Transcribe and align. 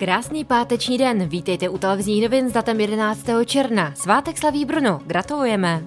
Krásný 0.00 0.44
páteční 0.44 0.98
den, 0.98 1.28
vítejte 1.28 1.68
u 1.68 1.78
televizních 1.78 2.22
novin 2.22 2.50
s 2.50 2.52
datem 2.52 2.80
11. 2.80 3.26
června. 3.46 3.92
Svátek 3.94 4.38
slaví 4.38 4.64
Bruno, 4.64 5.00
gratulujeme. 5.06 5.84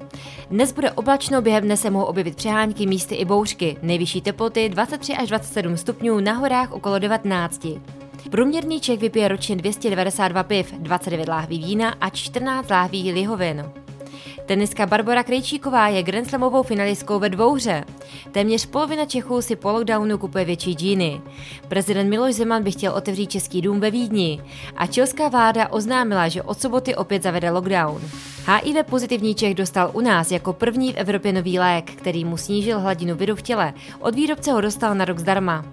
Dnes 0.49 0.71
bude 0.71 0.91
oblačno, 0.91 1.41
během 1.41 1.63
dne 1.63 1.77
se 1.77 1.89
mohou 1.89 2.05
objevit 2.05 2.35
přehánky, 2.35 2.85
místy 2.85 3.15
i 3.15 3.25
bouřky. 3.25 3.77
Nejvyšší 3.81 4.21
teploty 4.21 4.69
23 4.69 5.13
až 5.13 5.29
27 5.29 5.77
stupňů, 5.77 6.19
na 6.19 6.33
horách 6.33 6.71
okolo 6.71 6.99
19. 6.99 7.67
Průměrný 8.31 8.79
Čech 8.79 8.99
vypije 8.99 9.27
ročně 9.27 9.55
292 9.55 10.43
piv, 10.43 10.73
29 10.79 11.27
láhví 11.27 11.59
vína 11.59 11.95
a 12.01 12.09
14 12.09 12.69
láhví 12.69 13.11
lihovin. 13.11 13.82
Teniska 14.45 14.85
Barbara 14.85 15.23
Krejčíková 15.23 15.87
je 15.87 16.03
Grand 16.03 16.29
Slamovou 16.29 16.63
finalistkou 16.63 17.19
ve 17.19 17.29
dvouře. 17.29 17.83
Téměř 18.31 18.65
polovina 18.65 19.05
Čechů 19.05 19.41
si 19.41 19.55
po 19.55 19.71
lockdownu 19.71 20.17
kupuje 20.17 20.45
větší 20.45 20.73
džíny. 20.73 21.21
Prezident 21.67 22.09
Miloš 22.09 22.35
Zeman 22.35 22.63
by 22.63 22.71
chtěl 22.71 22.93
otevřít 22.93 23.31
Český 23.31 23.61
dům 23.61 23.79
ve 23.79 23.91
Vídni 23.91 24.41
a 24.77 24.87
česká 24.87 25.27
vláda 25.27 25.67
oznámila, 25.67 26.27
že 26.27 26.41
od 26.41 26.61
soboty 26.61 26.95
opět 26.95 27.23
zavede 27.23 27.51
lockdown. 27.51 28.01
HIV 28.47 28.85
pozitivní 28.89 29.35
Čech 29.35 29.55
dostal 29.55 29.91
u 29.93 30.01
nás 30.01 30.31
jako 30.31 30.53
první 30.53 30.93
v 30.93 30.97
Evropě 30.97 31.33
nový 31.33 31.59
lék, 31.59 31.91
který 31.91 32.25
mu 32.25 32.37
snížil 32.37 32.79
hladinu 32.79 33.15
viru 33.15 33.35
v 33.35 33.41
těle. 33.41 33.73
Od 33.99 34.15
výrobce 34.15 34.51
ho 34.51 34.61
dostal 34.61 34.95
na 34.95 35.05
rok 35.05 35.19
zdarma. 35.19 35.65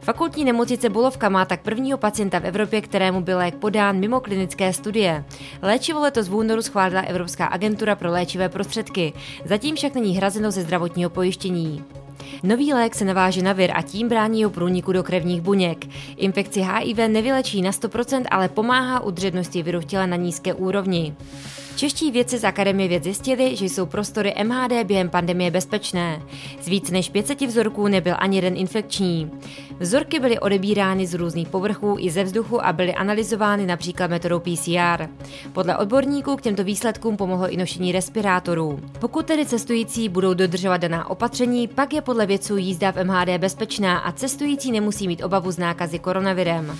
Fakultní 0.00 0.44
nemocnice 0.44 0.88
Bulovka 0.88 1.28
má 1.28 1.44
tak 1.44 1.60
prvního 1.60 1.98
pacienta 1.98 2.38
v 2.38 2.46
Evropě, 2.46 2.80
kterému 2.80 3.20
byl 3.20 3.38
lék 3.38 3.54
podán 3.54 3.98
mimo 3.98 4.20
klinické 4.20 4.72
studie. 4.72 5.24
Léčivo 5.62 6.00
letos 6.00 6.28
v 6.28 6.34
únoru 6.34 6.62
schválila 6.62 7.00
Evropská 7.00 7.46
agentura 7.46 7.96
pro 7.96 8.10
léčivé 8.10 8.48
prostředky, 8.48 9.12
zatím 9.44 9.76
však 9.76 9.94
není 9.94 10.16
hrazeno 10.16 10.50
ze 10.50 10.62
zdravotního 10.62 11.10
pojištění. 11.10 11.84
Nový 12.42 12.72
lék 12.72 12.94
se 12.94 13.04
naváže 13.04 13.42
na 13.42 13.52
vir 13.52 13.70
a 13.74 13.82
tím 13.82 14.08
brání 14.08 14.40
jeho 14.40 14.50
průniku 14.50 14.92
do 14.92 15.02
krevních 15.02 15.40
buněk. 15.40 15.86
Infekci 16.16 16.60
HIV 16.60 16.96
nevylečí 16.96 17.62
na 17.62 17.70
100%, 17.70 18.24
ale 18.30 18.48
pomáhá 18.48 19.00
udržetnosti 19.00 19.62
viru 19.62 19.80
v 19.80 19.84
těle 19.84 20.06
na 20.06 20.16
nízké 20.16 20.54
úrovni. 20.54 21.14
Čeští 21.76 22.10
vědci 22.10 22.38
z 22.38 22.44
Akademie 22.44 22.88
věd 22.88 23.04
zjistili, 23.04 23.56
že 23.56 23.64
jsou 23.64 23.86
prostory 23.86 24.34
MHD 24.44 24.72
během 24.84 25.08
pandemie 25.08 25.50
bezpečné. 25.50 26.22
Z 26.60 26.68
víc 26.68 26.90
než 26.90 27.08
500 27.08 27.40
vzorků 27.40 27.88
nebyl 27.88 28.14
ani 28.18 28.36
jeden 28.36 28.56
infekční. 28.56 29.30
Vzorky 29.78 30.20
byly 30.20 30.38
odebírány 30.38 31.06
z 31.06 31.14
různých 31.14 31.48
povrchů 31.48 31.96
i 31.98 32.10
ze 32.10 32.24
vzduchu 32.24 32.64
a 32.64 32.72
byly 32.72 32.94
analyzovány 32.94 33.66
například 33.66 34.10
metodou 34.10 34.40
PCR. 34.40 35.08
Podle 35.52 35.76
odborníků 35.76 36.36
k 36.36 36.42
těmto 36.42 36.64
výsledkům 36.64 37.16
pomohlo 37.16 37.50
i 37.50 37.56
nošení 37.56 37.92
respirátorů. 37.92 38.80
Pokud 38.98 39.26
tedy 39.26 39.46
cestující 39.46 40.08
budou 40.08 40.34
dodržovat 40.34 40.76
daná 40.76 41.10
opatření, 41.10 41.68
pak 41.68 41.92
je 41.92 42.02
podle 42.02 42.26
vědců 42.26 42.56
jízda 42.56 42.92
v 42.92 43.04
MHD 43.04 43.28
bezpečná 43.38 43.98
a 43.98 44.12
cestující 44.12 44.72
nemusí 44.72 45.08
mít 45.08 45.22
obavu 45.22 45.50
z 45.50 45.58
nákazy 45.58 45.98
koronavirem. 45.98 46.78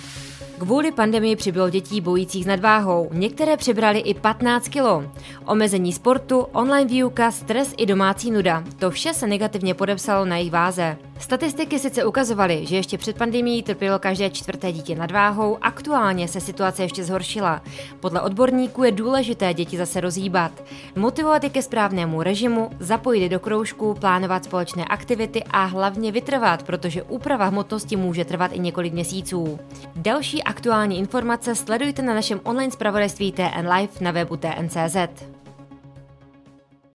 Kvůli 0.61 0.91
pandemii 0.91 1.35
přibylo 1.35 1.69
dětí 1.69 2.01
bojících 2.01 2.43
s 2.43 2.47
nadváhou. 2.47 3.09
Některé 3.13 3.57
přibrali 3.57 3.99
i 3.99 4.13
15 4.13 4.67
kilo. 4.67 5.03
Omezení 5.45 5.93
sportu, 5.93 6.39
online 6.39 6.89
výuka, 6.89 7.31
stres 7.31 7.73
i 7.77 7.85
domácí 7.85 8.31
nuda. 8.31 8.63
To 8.79 8.91
vše 8.91 9.13
se 9.13 9.27
negativně 9.27 9.73
podepsalo 9.73 10.25
na 10.25 10.37
jejich 10.37 10.51
váze. 10.51 10.97
Statistiky 11.21 11.79
sice 11.79 12.05
ukazovaly, 12.05 12.65
že 12.65 12.75
ještě 12.75 12.97
před 12.97 13.17
pandemií 13.17 13.63
trpělo 13.63 13.99
každé 13.99 14.29
čtvrté 14.29 14.71
dítě 14.71 14.95
nadváhou, 14.95 15.57
aktuálně 15.61 16.27
se 16.27 16.41
situace 16.41 16.83
ještě 16.83 17.03
zhoršila. 17.03 17.61
Podle 17.99 18.21
odborníků 18.21 18.83
je 18.83 18.91
důležité 18.91 19.53
děti 19.53 19.77
zase 19.77 20.01
rozhýbat. 20.01 20.51
Motivovat 20.95 21.43
je 21.43 21.49
ke 21.49 21.61
správnému 21.61 22.23
režimu, 22.23 22.69
zapojit 22.79 23.21
je 23.21 23.29
do 23.29 23.39
kroužku, 23.39 23.93
plánovat 23.93 24.43
společné 24.43 24.85
aktivity 24.85 25.43
a 25.43 25.65
hlavně 25.65 26.11
vytrvat, 26.11 26.63
protože 26.63 27.03
úprava 27.03 27.45
hmotnosti 27.45 27.95
může 27.95 28.25
trvat 28.25 28.51
i 28.53 28.59
několik 28.59 28.93
měsíců. 28.93 29.59
Další 29.95 30.43
aktuální 30.43 30.99
informace 30.99 31.55
sledujte 31.55 32.01
na 32.01 32.13
našem 32.13 32.39
online 32.43 32.71
zpravodajství 32.71 33.31
TN 33.31 33.67
Live 33.67 33.93
na 34.01 34.11
webu 34.11 34.37
TNCZ. 34.37 34.97